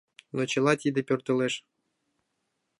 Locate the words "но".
0.35-0.41